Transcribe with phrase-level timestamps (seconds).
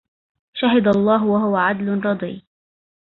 [0.53, 2.45] شهد الله وهو عدل رضي